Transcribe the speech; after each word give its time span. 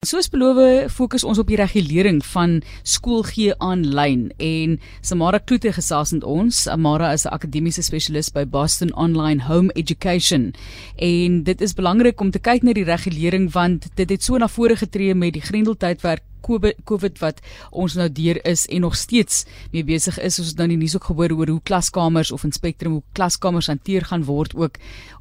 Soos 0.00 0.30
beloof, 0.32 0.88
fokus 0.96 1.26
ons 1.28 1.36
op 1.42 1.50
die 1.52 1.58
regulering 1.60 2.22
van 2.24 2.54
skoolgee 2.88 3.52
aanlyn 3.60 4.22
en 4.40 4.78
Samara 5.04 5.36
Kloete 5.44 5.74
gesels 5.76 6.14
met 6.16 6.24
ons. 6.24 6.62
Samara 6.64 7.10
is 7.12 7.26
'n 7.26 7.34
akademiese 7.36 7.82
spesialis 7.84 8.32
by 8.32 8.46
Boston 8.46 8.94
Online 8.94 9.44
Home 9.44 9.70
Education. 9.76 10.54
En 10.96 11.42
dit 11.42 11.60
is 11.60 11.74
belangrik 11.74 12.20
om 12.20 12.30
te 12.30 12.38
kyk 12.38 12.62
na 12.62 12.72
die 12.72 12.84
regulering 12.84 13.52
want 13.52 13.88
dit 13.94 14.10
het 14.10 14.22
so 14.22 14.38
na 14.38 14.48
vore 14.48 14.76
getree 14.76 15.14
met 15.14 15.32
die 15.32 15.42
Grendeltydwerk 15.42 16.22
COVID 16.40 17.18
wat 17.18 17.40
ons 17.70 17.94
nou 17.94 18.08
deur 18.12 18.44
is 18.44 18.66
en 18.66 18.80
nog 18.80 18.96
steeds 18.96 19.44
mee 19.72 19.84
besig 19.84 20.18
is 20.18 20.38
ons 20.38 20.48
het 20.48 20.58
nou 20.58 20.68
nie 20.68 20.80
nuus 20.80 20.96
ook 20.96 21.04
gehoor 21.04 21.32
oor 21.32 21.48
hoe 21.48 21.62
klaskamers 21.62 22.32
of 22.32 22.44
in 22.44 22.52
Spectrum 22.52 22.92
hoe 22.92 23.02
klaskamers 23.12 23.66
hanteer 23.66 24.04
gaan 24.04 24.24
word 24.24 24.54
ook 24.54 24.78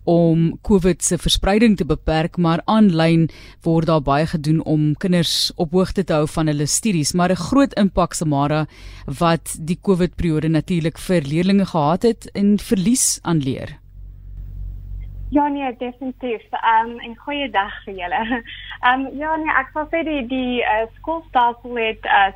om 0.10 0.58
COVID 0.66 1.04
se 1.04 1.18
verspreiding 1.18 1.78
te 1.78 1.86
beperk 1.86 2.38
maar 2.38 2.62
aanlyn 2.66 3.28
word 3.66 3.90
daar 3.90 4.02
baie 4.02 4.26
gedoen 4.26 4.64
om 4.64 4.96
kinders 4.98 5.52
op 5.56 5.76
hoogte 5.76 6.04
te 6.04 6.14
hou 6.14 6.28
van 6.28 6.50
hulle 6.50 6.66
studies. 6.66 7.14
Maar 7.14 7.32
'n 7.32 7.44
groot 7.50 7.74
impak 7.74 8.14
Samara 8.14 8.68
wat 9.06 9.56
die 9.60 9.80
COVID 9.82 10.16
periode 10.16 10.48
natuurlik 10.48 10.98
vir 10.98 11.22
leerders 11.22 11.70
gehad 11.70 12.04
het 12.04 12.30
en 12.34 12.60
verlies 12.60 13.20
aan 13.22 13.40
leer 13.40 13.80
Ja 15.32 15.48
nee, 15.48 15.76
definitief. 15.78 16.42
Ehm 16.52 16.90
um, 16.90 17.00
en 17.00 17.18
goeie 17.18 17.50
dag 17.50 17.84
vir 17.84 17.94
julle. 17.94 18.22
Ehm 18.82 19.06
um, 19.06 19.18
ja 19.18 19.36
nee, 19.36 19.54
ek 19.62 19.70
sal 19.74 19.86
sê 19.92 20.02
die 20.08 20.24
die 20.28 20.64
uh, 20.66 20.88
skoolstelsel 20.96 21.78
het 21.78 22.08
uh, 22.10 22.32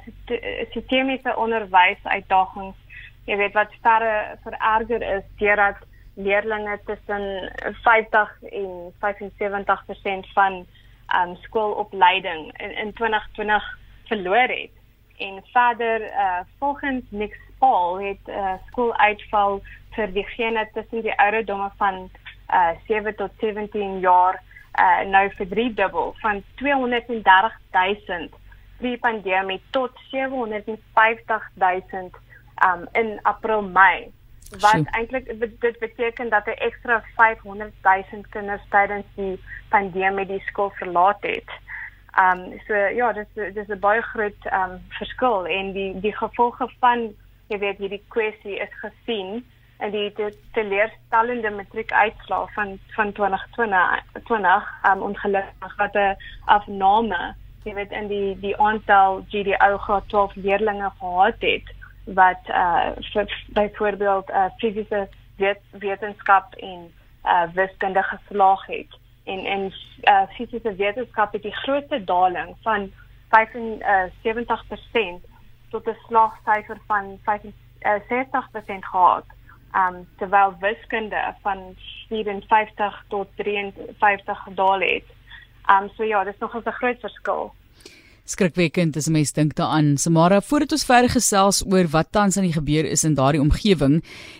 sistemiese 0.76 1.34
onderwysuitdagings. 1.46 2.78
Jy 3.26 3.40
weet 3.40 3.58
wat 3.58 3.74
sterre 3.80 4.38
vererger 4.44 5.02
is 5.16 5.26
deurdat 5.42 5.82
leerders 6.22 6.86
tussen 6.86 7.52
50 7.82 8.38
en 8.62 8.94
75% 9.08 10.30
van 10.38 10.62
ehm 10.62 11.30
um, 11.30 11.36
skoolopleiding 11.48 12.52
in, 12.62 12.78
in 12.78 12.94
2020 12.94 13.78
verloor 14.06 14.58
het. 14.60 14.82
En 15.18 15.42
verder 15.52 16.02
uh, 16.02 16.40
volgens 16.60 17.06
Nick 17.10 17.40
Paul 17.58 18.00
het 18.02 18.28
uh, 18.28 18.54
skooluitval 18.68 19.62
vir 19.96 20.14
diegene 20.14 20.70
tussen 20.74 21.02
die 21.02 21.18
ouderdomme 21.18 21.72
van 21.78 22.10
uh 22.50 22.72
7 22.88 23.16
tot 23.16 23.32
17 23.40 24.00
jaar 24.00 24.42
uh 24.80 25.10
nou 25.10 25.30
vir 25.38 25.48
drie 25.48 25.74
dubbel 25.74 26.16
van 26.22 26.44
230 26.56 27.60
000 27.72 28.28
pre-pandemie 28.78 29.62
tot 29.72 29.92
750 30.12 31.50
000 31.56 32.10
um 32.68 32.88
in 32.92 33.20
April 33.24 33.62
Mei. 33.62 34.12
Wat 34.60 34.86
eintlik 34.92 35.26
dit 35.40 35.80
beteken 35.80 36.30
dat 36.30 36.46
'n 36.46 36.60
ekstra 36.68 37.04
500 37.16 37.74
000 37.82 38.24
kinders 38.30 38.62
tydens 38.70 39.06
die 39.16 39.40
pandemie 39.70 40.26
die 40.26 40.44
skool 40.46 40.70
verlaat 40.70 41.22
het. 41.22 41.50
Um 42.20 42.60
so 42.68 42.74
ja, 42.74 43.14
dis 43.14 43.54
dis 43.54 43.68
'n 43.68 43.80
baie 43.80 44.02
groot 44.02 44.42
um 44.52 44.82
verskil 44.90 45.46
en 45.46 45.72
die 45.74 46.00
die 46.00 46.16
gevolge 46.16 46.70
van 46.80 47.14
jy 47.48 47.58
weet 47.58 47.78
hierdie 47.78 48.04
kwessie 48.08 48.60
is 48.60 48.74
gesien 48.82 49.46
en 49.78 49.92
die 49.92 50.14
teleurstellende 50.52 51.50
matriekuitslae 51.50 52.48
van 52.56 52.80
van 52.96 53.12
2020 53.12 54.24
20 54.24 54.74
um, 54.92 55.02
ongelukkig 55.02 55.76
wat 55.76 55.94
'n 55.94 56.18
afname 56.46 57.36
jy 57.64 57.74
weet 57.74 57.92
in 57.92 58.08
die 58.08 58.40
die 58.40 58.58
aantal 58.58 59.24
GDO 59.32 59.78
graad 59.78 60.10
12 60.10 60.36
leerders 60.36 60.94
gehad 61.00 61.36
het 61.40 61.74
wat 62.04 62.48
uh 62.48 62.90
byvoorbeeld 63.48 64.30
uh 64.30 64.46
fisiese 64.58 65.08
wet, 65.38 65.62
wetenskap 65.72 66.54
en 66.54 66.92
uh 67.26 67.44
wiskunde 67.54 68.04
geslaag 68.04 68.66
het. 68.66 69.00
En 69.24 69.46
en 69.46 69.74
uh 70.04 70.28
fisiese 70.36 70.76
wetenskap 70.76 71.34
het 71.34 71.42
die 71.42 71.56
grootste 71.56 72.04
daling 72.04 72.56
van 72.62 72.92
75% 73.30 75.24
tot 75.70 75.88
'n 75.88 75.98
slaagsyfer 76.08 76.78
van 76.88 77.20
65% 77.24 78.86
gehad 78.86 79.26
um 79.74 80.08
terwyl 80.18 80.56
wiskunde 80.60 81.36
van 81.42 81.76
54 82.10 83.04
tot 83.10 83.28
53 83.36 84.48
daal 84.56 84.80
het. 84.80 85.06
Um 85.70 85.90
so 85.96 86.04
ja, 86.04 86.24
dis 86.24 86.40
nog 86.40 86.56
'n 86.56 86.72
groot 86.72 87.00
verskil. 87.00 87.54
Skrikwekkend 88.24 88.96
as 88.96 89.10
mens 89.12 89.34
dink 89.36 89.56
daaraan. 89.56 89.98
Samara, 89.98 90.42
voordat 90.42 90.72
ons 90.72 90.86
verder 90.88 91.10
gesels 91.12 91.58
oor 91.68 91.90
wat 91.92 92.12
tans 92.16 92.38
aan 92.38 92.46
die 92.48 92.56
gebeur 92.56 92.86
is 92.88 93.04
in 93.04 93.18
daardie 93.18 93.42
omgewing, 93.42 93.98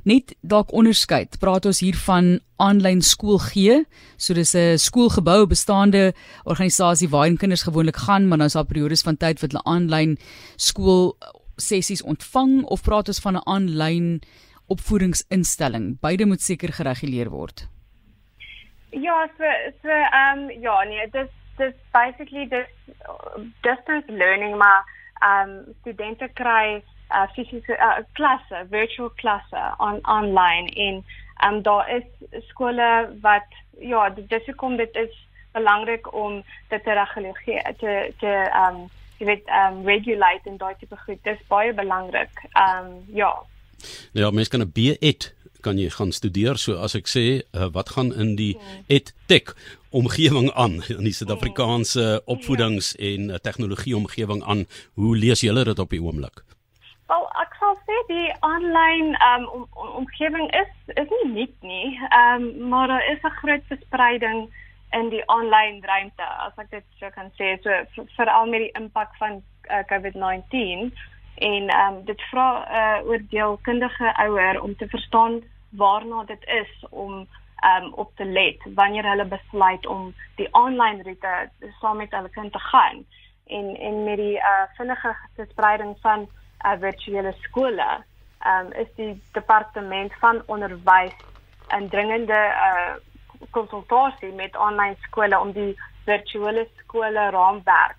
net 0.08 0.36
dalk 0.40 0.72
onderskeid. 0.72 1.36
Praat 1.40 1.66
ons 1.66 1.82
hier 1.84 1.98
van 2.06 2.40
aanlyn 2.64 3.02
skool 3.02 3.42
gee. 3.44 3.84
So 4.18 4.34
dis 4.34 4.56
'n 4.56 4.78
skoolgebou 4.78 5.48
bestaande 5.48 6.14
organisasie 6.46 7.10
waarin 7.10 7.38
kinders 7.38 7.64
gewoonlik 7.64 7.98
gaan, 7.98 8.28
maar 8.28 8.38
nou 8.38 8.48
is 8.48 8.54
daar 8.54 8.66
periodes 8.66 9.02
van 9.02 9.18
tyd 9.18 9.42
wat 9.42 9.52
hulle 9.52 9.64
aanlyn 9.64 10.18
skool 10.56 11.18
sessies 11.58 12.02
ontvang 12.02 12.64
of 12.64 12.82
praat 12.84 13.08
ons 13.08 13.20
van 13.20 13.36
'n 13.36 13.48
aanlyn 13.48 14.22
opvoedingsinstelling. 14.68 16.00
Beide 16.00 16.26
moet 16.26 16.42
seker 16.42 16.74
gereguleer 16.74 17.30
word. 17.30 17.68
Ja, 18.90 19.30
so 19.38 19.44
so 19.82 19.90
ehm 19.90 20.40
um, 20.40 20.62
ja, 20.62 20.84
nee, 20.84 21.10
dis 21.12 21.30
dis 21.58 21.74
basically 21.92 22.48
dis 22.48 22.68
distance 23.62 24.12
learning 24.12 24.58
maar 24.58 24.84
ehm 25.22 25.50
um, 25.50 25.76
studente 25.82 26.30
kry 26.34 26.84
uh, 27.10 27.28
fisiese 27.34 27.78
uh, 27.78 27.98
klasse, 28.14 28.66
virtual 28.70 29.12
klasse 29.16 29.74
on 29.78 30.00
online 30.08 30.70
en 30.70 31.04
ehm 31.38 31.54
um, 31.54 31.62
daar 31.62 31.90
is 31.90 32.04
skole 32.48 33.10
wat 33.22 33.50
ja, 33.80 34.10
dis 34.10 34.46
hoekom 34.46 34.76
dit 34.78 34.96
is 34.96 35.28
belangrik 35.52 36.14
om 36.14 36.44
dit 36.70 36.84
te 36.84 36.94
reguleer 36.94 37.76
te 37.78 38.14
te 38.20 38.34
ehm 38.50 38.76
um, 38.76 38.90
jy 39.18 39.26
weet 39.26 39.48
ehm 39.48 39.78
um, 39.78 39.86
regulate 39.86 40.50
en 40.50 40.58
daai 40.58 40.76
tipe 40.80 40.98
goed. 41.06 41.24
Dis 41.24 41.48
baie 41.48 41.74
belangrik. 41.74 42.46
Ehm 42.52 42.86
um, 42.86 43.04
ja. 43.08 43.34
Nou 44.14 44.26
ja, 44.26 44.32
mense 44.32 44.50
kan 44.50 44.62
'n 44.62 44.72
B.Ed 44.72 45.34
kan 45.64 45.80
jy 45.80 45.90
gaan 45.90 46.12
studeer. 46.12 46.60
So 46.60 46.78
as 46.84 46.96
ek 47.00 47.08
sê, 47.08 47.26
uh, 47.56 47.70
wat 47.76 47.94
gaan 47.96 48.14
in 48.14 48.36
die 48.40 48.54
ja. 48.58 48.82
EdTech 48.98 49.56
omgewing 49.96 50.52
aan 50.52 50.82
in 50.90 51.06
die 51.08 51.16
Suid-Afrikaanse 51.16 52.02
ja. 52.02 52.24
opvoedings 52.26 52.96
en 52.96 53.30
uh, 53.30 53.40
tegnologie 53.48 53.96
omgewing 53.98 54.44
aan? 54.44 54.66
Hoe 55.00 55.16
lees 55.18 55.46
julle 55.46 55.64
dit 55.64 55.80
op 55.80 55.94
die 55.96 56.02
oomblik? 56.04 56.44
Wel, 57.12 57.24
ek 57.44 57.56
sal 57.60 57.78
sê 57.88 57.96
die 58.10 58.30
aanlyn 58.48 59.16
um, 59.30 59.48
om, 59.56 59.64
omgewing 60.02 60.48
is 60.56 60.74
is 60.96 61.10
nie 61.16 61.32
nuut 61.32 61.56
nie. 61.72 61.88
Ehm 62.10 62.48
um, 62.50 62.70
maar 62.72 62.88
daar 62.88 63.08
is 63.12 63.24
'n 63.24 63.38
groot 63.42 63.66
verspreiding 63.72 64.48
in 65.00 65.10
die 65.10 65.24
aanlyn 65.36 65.82
ruimte 65.84 66.26
as 66.46 66.54
ek 66.58 66.70
dit 66.72 66.86
so 67.00 67.10
kan 67.16 67.32
sê. 67.40 67.58
So 67.64 68.06
veral 68.16 68.46
met 68.46 68.66
die 68.66 68.76
impak 68.82 69.16
van 69.20 69.42
uh, 69.70 69.84
COVID-19 69.92 70.94
en 71.36 71.68
ehm 71.70 71.94
um, 71.94 72.06
dit 72.06 72.22
vra 72.22 72.48
'n 72.52 72.72
uh, 72.72 72.98
eh, 72.98 73.06
oordeelkundige 73.06 74.14
ouer 74.16 74.62
om 74.62 74.76
te 74.76 74.88
verstaan 74.88 75.42
waarna 75.70 76.24
dit 76.24 76.46
is 76.46 76.86
om 76.90 77.28
ehm 77.56 77.84
um, 77.84 77.94
op 77.94 78.16
te 78.16 78.26
let 78.26 78.58
wanneer 78.76 79.10
hulle 79.10 79.26
besluit 79.26 79.86
om 79.88 80.14
die 80.36 80.48
aanlyn 80.52 81.04
roete 81.04 81.50
saam 81.80 81.98
met 81.98 82.12
hulle 82.12 82.30
kind 82.30 82.52
te 82.52 82.60
gaan 82.60 83.06
en 83.48 83.78
en 83.80 84.04
met 84.04 84.18
die 84.18 84.38
uh, 84.38 84.64
vinnige 84.76 85.16
verspreiding 85.36 85.98
van 86.02 86.30
uh, 86.66 86.72
virtuele 86.80 87.34
skole 87.42 88.04
ehm 88.40 88.66
um, 88.66 88.72
is 88.72 88.88
die 88.96 89.22
departement 89.32 90.14
van 90.20 90.42
onderwys 90.46 91.16
'n 91.78 91.88
dringende 91.88 92.42
uh, 92.68 92.94
konsultasie 93.50 94.32
met 94.32 94.56
aanlyn 94.56 94.96
skole 95.00 95.40
om 95.40 95.52
die 95.52 95.80
virtuele 96.06 96.68
skole 96.78 97.30
raamwerk 97.30 97.98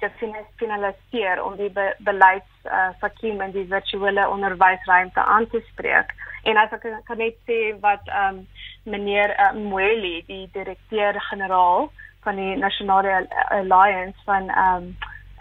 te 0.00 0.10
finaliseer 0.56 1.42
om 1.44 1.56
die 1.56 1.70
be 1.70 1.86
beleids 1.98 2.64
uh, 2.64 2.88
vakuum 3.00 3.40
in 3.40 3.52
die 3.54 3.66
virtuele 3.68 4.28
onderwysruimte 4.28 5.24
aan 5.24 5.46
te 5.52 5.60
spreek. 5.72 6.14
En 6.42 6.56
as 6.56 6.72
ek 6.72 6.86
kan 7.04 7.18
net 7.20 7.36
sê 7.48 7.58
wat 7.84 8.08
um 8.24 8.46
meneer 8.88 9.34
uh, 9.36 9.52
Mweli, 9.56 10.24
die 10.26 10.48
direkteur-generaal 10.56 11.90
van 12.24 12.36
die 12.40 12.56
Nasionale 12.56 13.26
Alliance 13.48 14.20
van 14.24 14.50
um 14.66 14.96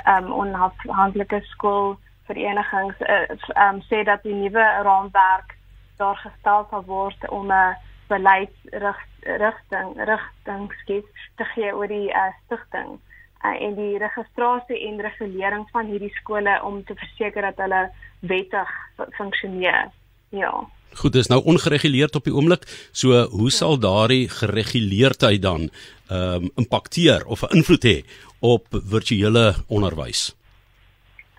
um 0.08 0.32
onafhanklike 0.42 1.42
skoolverenigings 1.54 3.00
uh, 3.08 3.28
um 3.68 3.82
sê 3.88 4.04
dat 4.04 4.24
die 4.24 4.36
nuwe 4.36 4.66
raamwerk 4.88 5.56
daar 6.00 6.20
gestel 6.24 6.68
sal 6.70 6.84
word 6.88 7.30
om 7.30 7.48
'n 7.48 7.52
uh, 7.52 7.76
beleidsrigting 8.10 9.90
rigtingskies 10.12 11.08
te 11.36 11.46
gee 11.54 11.76
oor 11.76 11.88
die 11.88 12.10
uh, 12.10 12.32
stigting 12.46 13.00
uh, 13.44 13.62
en 13.62 13.76
die 13.76 13.98
registrasie 13.98 14.80
en 14.88 15.02
regulering 15.02 15.68
van 15.72 15.86
hierdie 15.86 16.14
skole 16.22 16.60
om 16.64 16.84
te 16.84 16.96
verseker 16.96 17.42
dat 17.42 17.58
hulle 17.58 17.90
wettig 18.20 18.76
funksioneer. 19.18 19.90
Ja. 20.30 20.54
Goed, 20.98 21.14
dis 21.14 21.30
nou 21.30 21.44
ongereguleerd 21.46 22.16
op 22.16 22.26
die 22.26 22.34
oomblik. 22.34 22.66
So, 22.92 23.24
hoe 23.30 23.52
sal 23.54 23.78
daardie 23.80 24.28
gereguleerdheid 24.30 25.42
dan 25.42 25.70
ehm 26.10 26.50
um, 26.50 26.52
impakteer 26.58 27.26
of 27.26 27.44
'n 27.44 27.56
invloed 27.62 27.84
hê 27.84 27.98
op 28.40 28.66
virtuele 28.70 29.54
onderwys? 29.68 30.36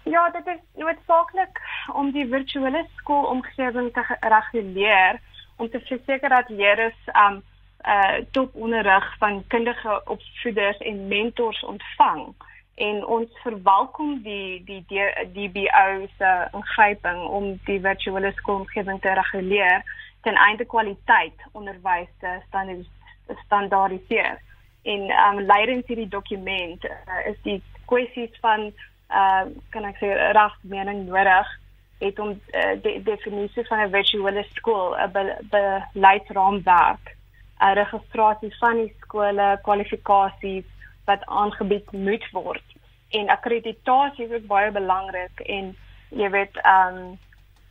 Ja, 0.04 0.30
dit 0.30 0.46
is 0.46 0.62
noodsaaklik 0.76 1.60
om 1.92 2.12
die 2.12 2.26
virtuele 2.26 2.86
skoolomgewing 2.96 3.92
te 3.92 4.02
reguleer 4.20 5.20
om 5.56 5.70
te 5.70 5.80
verseker 5.80 6.28
dat 6.28 6.48
leerders 6.48 7.00
ehm 7.06 7.32
um, 7.32 7.42
uh 7.86 8.24
toponderrig 8.30 9.16
van 9.18 9.44
kundige 9.46 10.02
opvoeders 10.04 10.78
en 10.78 11.08
mentors 11.08 11.64
ontvang 11.64 12.34
en 12.74 13.06
ons 13.06 13.28
verwelkom 13.42 14.22
die 14.22 14.62
die 14.64 14.84
DBO 15.34 16.06
se 16.18 16.30
ingryping 16.52 17.20
om 17.28 17.58
die 17.64 17.80
virtuele 17.80 18.32
skoolomgewing 18.36 19.00
te 19.00 19.12
reguleer 19.12 19.84
ten 20.20 20.34
einde 20.34 20.64
kwaliteit 20.64 21.44
onderwys 21.52 22.08
te 22.20 22.40
standaardiseer. 23.44 24.40
En 24.82 25.00
um 25.26 25.40
leidens 25.40 25.86
hierdie 25.86 26.08
dokument 26.08 26.84
uh, 26.84 27.26
is 27.26 27.36
die 27.42 27.62
kwessies 27.84 28.32
van 28.40 28.70
uh 29.10 29.44
kan 29.74 29.84
ek 29.84 30.00
sê 30.00 30.12
regsmening 30.36 31.06
nodig 31.08 31.56
het 32.00 32.18
om 32.18 32.32
uh, 32.32 32.74
die 32.82 33.02
definisie 33.04 33.66
van 33.68 33.84
'n 33.84 33.92
virtuele 33.92 34.44
skool 34.56 34.96
'n 34.96 35.10
be, 35.12 35.24
beleidsraamwerk 35.92 37.16
'n 37.60 37.74
registrasie 37.82 38.56
van 38.58 38.76
die 38.76 38.94
skole, 39.00 39.58
kwalifikasies 39.62 40.64
wat 41.04 41.26
aangebied 41.26 41.92
moet 41.92 42.30
word. 42.32 42.66
En 43.10 43.28
akkreditasie 43.28 44.24
is 44.24 44.32
ook 44.32 44.46
baie 44.46 44.70
belangrik 44.70 45.40
en 45.40 45.76
jy 46.08 46.30
weet 46.30 46.56
ehm 46.62 46.96
um, 46.96 47.18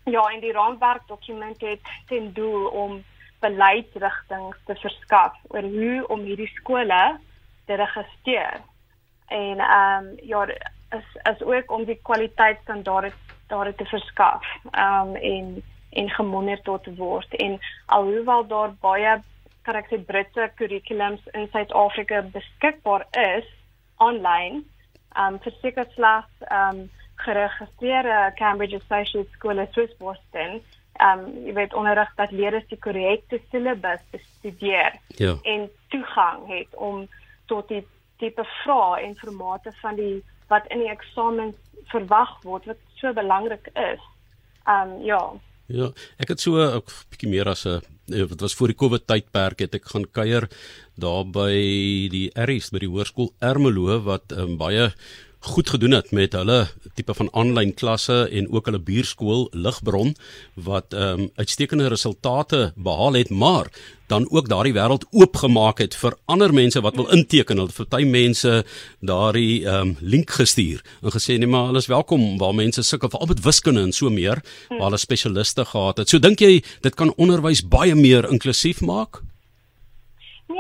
ja, 0.04 0.30
in 0.30 0.40
die 0.40 0.52
raamwerk 0.52 1.08
dokument 1.08 1.62
het 1.62 1.82
ten 2.08 2.34
doel 2.34 2.66
om 2.66 3.04
beleidsrigtinge 3.40 4.56
te 4.66 4.76
verskaf 4.76 5.36
oor 5.48 5.64
hoe 5.64 6.08
om 6.08 6.20
hierdie 6.20 6.52
skole 6.56 7.18
te 7.66 7.74
registreer. 7.74 8.62
En 9.28 9.60
ehm 9.60 10.06
um, 10.06 10.14
ja, 10.22 10.46
is 11.00 11.10
is 11.34 11.42
ook 11.42 11.72
om 11.72 11.84
die 11.86 12.00
kwaliteitsstandaarde 12.02 13.12
daar 13.48 13.76
te 13.76 13.86
verskaf. 13.86 14.46
Ehm 14.72 15.08
um, 15.08 15.16
en 15.16 15.64
en 15.90 16.10
gemonitor 16.10 16.82
te 16.82 16.94
word 16.96 17.36
en 17.36 17.60
alhoewel 17.86 18.48
daar 18.48 18.74
baie 18.82 19.22
kan 19.70 19.78
ek 19.78 19.92
sê 19.92 20.02
Britse 20.02 20.50
kurrikulums 20.58 21.22
in 21.38 21.46
Suid-Afrika 21.54 22.24
beskikbaar 22.34 23.06
is 23.38 23.46
aanlyn, 24.02 24.64
ehm 25.14 25.36
um, 25.36 25.40
vir 25.44 25.54
seker 25.62 25.86
slegs 25.94 26.50
um, 26.50 26.88
geregistreerde 27.22 28.18
Cambridge 28.40 28.80
Associate 28.82 29.30
School 29.38 29.62
of 29.62 29.74
Swiss 29.74 29.94
Boston 30.02 30.62
ehm 31.00 31.20
um, 31.20 31.46
jy 31.46 31.54
weet 31.56 31.74
onderrig 31.74 32.12
dat 32.16 32.32
leerders 32.36 32.68
die 32.68 32.80
korrekte 32.86 33.40
syllabus 33.52 34.02
bestudeer 34.12 34.98
ja. 35.22 35.36
en 35.44 35.70
toegang 35.94 36.48
het 36.48 36.76
om 36.76 37.06
tot 37.52 37.68
die 37.72 37.84
tipe 38.20 38.44
vrae 38.64 39.04
en 39.06 39.16
formate 39.22 39.72
van 39.82 39.96
die 39.96 40.24
wat 40.52 40.68
in 40.74 40.84
die 40.84 40.92
eksamen 40.92 41.54
verwag 41.94 42.34
word 42.44 42.66
wat 42.68 42.82
so 43.00 43.14
belangrik 43.14 43.70
is. 43.74 44.02
Um, 44.66 44.98
ja. 45.06 45.22
Ja, 45.70 45.92
ek 46.18 46.32
het 46.34 46.42
so 46.42 46.58
'n 46.58 46.82
bietjie 47.12 47.30
meer 47.30 47.48
as 47.48 47.66
'n 47.66 47.82
eh, 48.10 48.26
wat 48.26 48.42
was 48.42 48.56
voor 48.56 48.68
die 48.68 48.76
Covid 48.76 49.06
tydperk 49.06 49.60
het 49.60 49.76
ek 49.76 49.86
gaan 49.86 50.06
kuier 50.12 50.50
daar 50.98 51.26
by 51.26 52.10
die 52.10 52.32
Eries 52.34 52.72
by 52.72 52.80
die 52.80 52.90
hoërskool 52.90 53.34
Ermelo 53.40 54.02
wat 54.02 54.32
um, 54.32 54.58
baie 54.58 54.92
goed 55.40 55.70
gedoen 55.70 55.92
het 55.92 56.12
met 56.12 56.34
hulle 56.34 56.68
tipe 56.96 57.14
van 57.14 57.30
aanlyn 57.32 57.72
klasse 57.74 58.28
en 58.32 58.50
ook 58.52 58.66
hulle 58.66 58.80
buurskool 58.80 59.48
Ligbron 59.52 60.16
wat 60.54 60.94
ehm 60.94 61.20
um, 61.20 61.30
uitstekende 61.36 61.88
resultate 61.88 62.74
behaal 62.76 63.14
het, 63.14 63.30
maar 63.30 63.68
dan 64.08 64.28
ook 64.32 64.50
daardie 64.50 64.74
wêreld 64.74 65.06
oopgemaak 65.12 65.78
het 65.78 65.96
vir 65.96 66.18
ander 66.26 66.54
mense 66.54 66.82
wat 66.82 66.96
wil 66.96 67.10
inteken. 67.10 67.58
Hulle 67.58 67.72
het 67.72 67.90
party 67.90 68.06
mense 68.06 68.66
daardie 69.00 69.66
ehm 69.66 69.88
um, 69.88 69.96
link 70.02 70.30
gestuur 70.30 70.84
en 71.02 71.16
gesê 71.16 71.38
nee, 71.38 71.48
maar 71.48 71.66
hulle 71.72 71.78
is 71.78 71.88
welkom 71.88 72.38
waar 72.38 72.56
mense 72.56 72.84
sukkel 72.84 73.10
veral 73.10 73.32
met 73.32 73.44
wiskunde 73.44 73.82
en 73.82 73.92
so 73.92 74.10
meer 74.10 74.44
waar 74.68 74.90
hulle 74.90 74.98
spesialiste 74.98 75.66
gehad 75.66 75.98
het. 75.98 76.10
So 76.10 76.20
dink 76.20 76.40
jy 76.40 76.64
dit 76.82 76.96
kan 76.96 77.14
onderwys 77.16 77.68
baie 77.68 77.96
meer 77.96 78.30
inklusief 78.30 78.82
maak? 78.82 79.22
Nee, 80.48 80.58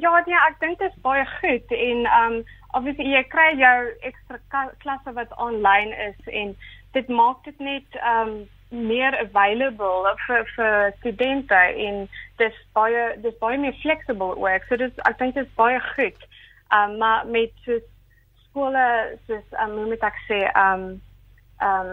ja, 0.00 0.22
ja, 0.26 0.40
ek 0.48 0.60
dink 0.60 0.78
dit 0.78 0.90
is 0.90 0.98
baie 1.02 1.26
goed 1.40 1.78
en 1.78 2.04
ehm 2.06 2.32
um, 2.32 2.42
obviously 2.72 3.12
jy 3.12 3.22
kry 3.32 3.52
jou 3.60 3.78
ekstra 4.08 4.66
klasse 4.84 5.14
wat 5.18 5.32
aanlyn 5.44 5.92
is 6.08 6.32
en 6.42 6.56
dit 6.96 7.08
maak 7.08 7.44
dit 7.44 7.60
net 7.60 8.02
um 8.14 8.34
meer 8.72 9.16
available 9.20 10.12
vir 10.26 10.46
vir 10.56 10.92
studente 10.98 11.60
en 11.86 12.06
dis 12.40 12.60
baie 12.78 13.04
dis 13.24 13.36
baie 13.44 13.58
meer 13.60 13.76
flexible 13.82 14.36
werk 14.40 14.64
so 14.68 14.80
dis 14.80 15.02
ek 15.10 15.18
dink 15.20 15.36
dit 15.36 15.46
is 15.46 15.58
baie 15.60 15.80
goed. 15.92 16.28
Um 16.72 16.96
maar 17.02 17.26
met 17.26 17.52
so 17.66 17.78
skole 18.46 18.86
soos 19.26 19.58
um 19.64 19.76
moet 19.90 20.08
ek 20.08 20.20
sê 20.28 20.40
um 20.64 20.86
um 21.68 21.92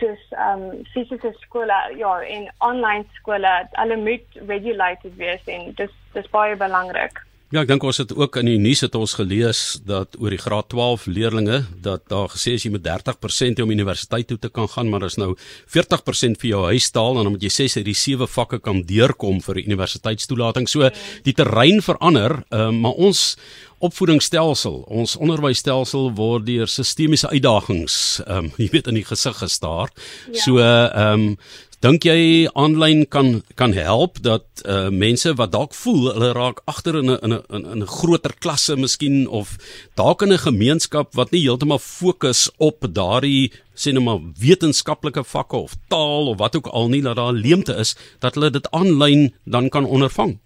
soos 0.00 0.26
um 0.48 0.66
fisiese 0.94 1.32
skole 1.44 1.78
ja 2.02 2.16
en 2.36 2.50
online 2.70 3.06
skole 3.20 3.54
hulle 3.78 4.02
moet 4.02 4.42
regulated 4.50 5.16
wees 5.22 5.46
en 5.46 5.72
dis 5.80 5.94
dis 6.18 6.30
baie 6.34 6.58
belangrik 6.58 7.22
Ja, 7.48 7.62
ek 7.62 7.70
dink 7.70 7.84
ons 7.88 7.96
het 7.96 8.10
ook 8.12 8.34
in 8.42 8.44
die 8.44 8.58
nuus 8.60 8.82
het 8.84 8.96
ons 8.98 9.14
gelees 9.16 9.78
dat 9.88 10.18
oor 10.20 10.34
die 10.34 10.40
graad 10.40 10.66
12 10.68 11.06
leerdlinge 11.08 11.62
dat 11.80 12.02
daar 12.12 12.28
gesê 12.28 12.58
is 12.58 12.66
jy 12.66 12.74
moet 12.74 12.82
30% 12.84 13.62
om 13.64 13.70
universiteit 13.72 14.28
toe 14.28 14.36
te 14.36 14.50
kan 14.52 14.68
gaan, 14.68 14.90
maar 14.92 15.06
is 15.06 15.16
nou 15.16 15.30
40% 15.72 16.36
vir 16.42 16.50
jou 16.50 16.60
huistaal 16.66 17.16
en 17.16 17.24
dan 17.24 17.32
moet 17.32 17.46
jy 17.46 17.52
sê 17.54 17.64
jy 17.70 17.86
die 17.86 17.96
sewe 17.96 18.28
vakke 18.28 18.58
kan 18.60 18.82
deurkom 18.84 19.40
vir 19.46 19.62
universiteitstoelating. 19.62 20.68
So 20.68 20.90
die 21.24 21.32
terrein 21.38 21.80
verander, 21.80 22.42
uh, 22.52 22.68
maar 22.68 23.00
ons 23.00 23.38
opvoedingsstelsel, 23.80 24.82
ons 24.90 25.16
onderwysstelsel 25.16 26.10
word 26.18 26.44
deur 26.50 26.68
sistemiese 26.68 27.32
uitdagings, 27.32 28.18
ehm 28.26 28.50
um, 28.50 28.52
jy 28.60 28.68
weet 28.76 28.92
in 28.92 29.00
die 29.00 29.06
gesig 29.08 29.40
gestaar. 29.40 29.88
Ja. 30.34 30.42
So 30.44 30.60
ehm 30.60 31.32
um, 31.32 31.32
Dink 31.78 32.02
jy 32.02 32.48
aanlyn 32.58 33.04
kan 33.06 33.44
kan 33.54 33.70
help 33.70 34.16
dat 34.26 34.62
uh 34.66 34.88
mense 34.90 35.30
wat 35.38 35.52
dalk 35.54 35.76
voel 35.78 36.08
hulle 36.08 36.32
raak 36.34 36.58
agter 36.66 36.98
in 36.98 37.10
'n 37.12 37.18
in 37.22 37.34
'n 37.34 37.66
in 37.74 37.82
'n 37.82 37.86
groter 37.86 38.34
klasse 38.34 38.74
miskien 38.76 39.28
of 39.28 39.54
dalk 39.94 40.22
in 40.22 40.32
'n 40.32 40.42
gemeenskap 40.48 41.14
wat 41.14 41.30
nie 41.30 41.44
heeltemal 41.46 41.78
fokus 41.78 42.50
op 42.58 42.82
daardie 42.82 43.52
sê 43.76 43.94
net 43.94 44.02
maar 44.02 44.18
wetenskaplike 44.18 45.22
vakke 45.22 45.56
of 45.56 45.78
taal 45.88 46.26
of 46.26 46.38
wat 46.38 46.56
ook 46.56 46.66
al 46.66 46.88
nie 46.88 47.02
dat 47.02 47.16
daar 47.16 47.32
'n 47.32 47.42
leemte 47.46 47.74
is 47.74 47.94
dat 48.18 48.34
hulle 48.34 48.50
dit 48.50 48.70
aanlyn 48.70 49.32
dan 49.44 49.68
kan 49.68 49.84
ondervang? 49.84 50.38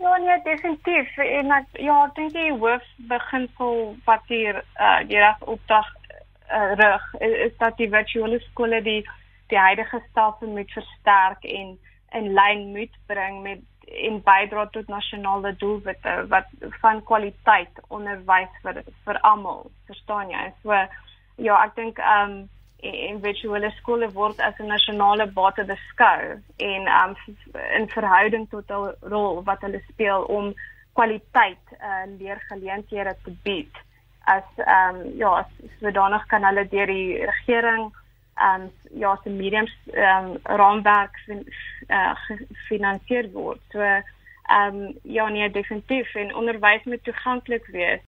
Ja, 0.00 0.16
nee, 0.16 0.40
definitief. 0.44 1.16
En 1.18 1.50
ek 1.50 1.66
ja, 1.72 2.10
dink 2.14 2.32
die 2.32 2.52
hoof 2.52 2.84
beginsel 2.96 3.96
wat 4.04 4.24
hier 4.28 4.64
uh 4.80 5.00
die 5.08 5.18
reg 5.18 5.40
opdag 5.40 5.86
uh, 6.50 6.72
rig 6.76 7.04
is, 7.20 7.34
is 7.46 7.56
dat 7.58 7.76
die 7.76 7.88
virtuele 7.88 8.40
skole 8.40 8.82
die 8.82 9.04
die 9.48 9.58
huidige 9.58 10.02
stelsel 10.10 10.48
moet 10.48 10.70
versterk 10.72 11.44
en 11.44 11.78
in 12.12 12.32
lyn 12.36 12.72
moet 12.72 12.96
bring 13.06 13.42
met 13.42 13.60
en 13.92 14.20
bydra 14.24 14.66
tot 14.72 14.88
nasionale 14.88 15.56
doelwitte 15.56 16.14
wat 16.28 16.48
van 16.80 17.02
kwaliteit 17.04 17.80
onderwys 17.88 18.52
vir 18.64 18.82
vir 19.04 19.20
almal 19.28 19.70
verstaan 19.90 20.30
jy? 20.30 20.48
So 20.62 20.76
ja 21.46 21.60
ek 21.64 21.76
dink 21.76 22.00
um 22.16 22.42
in 22.82 23.20
virtuele 23.22 23.70
skole 23.78 24.08
word 24.14 24.40
as 24.40 24.58
'n 24.58 24.66
nasionale 24.66 25.26
bate 25.26 25.64
beskou 25.64 26.20
en 26.58 26.88
um 27.00 27.16
in 27.78 27.88
verhouding 27.88 28.48
tot 28.50 28.68
hul 28.68 28.92
rol 29.14 29.42
wat 29.44 29.60
hulle 29.60 29.82
speel 29.88 30.26
om 30.38 30.52
kwaliteit 30.92 31.64
uh, 31.80 32.04
leergeleenthede 32.18 33.14
te 33.24 33.32
bied. 33.44 33.74
As 34.26 34.44
um 34.78 34.98
ja 35.18 35.46
sodanig 35.80 36.26
kan 36.26 36.44
hulle 36.44 36.68
deur 36.68 36.86
die 36.86 37.26
regering 37.26 37.92
um 38.40 38.70
ja 38.90 39.18
se 39.22 39.30
mediums 39.30 39.72
um 39.86 40.38
raamwerk 40.42 41.18
fin, 41.26 41.44
uh, 41.88 42.14
gefinansier 42.26 43.32
word. 43.32 43.60
So 43.72 43.78
um 44.48 44.94
ja 45.02 45.28
nee 45.28 45.50
definitief 45.50 46.14
en 46.14 46.34
onderwys 46.34 46.84
moet 46.84 47.04
toeganklik 47.04 47.66
wees 47.66 48.00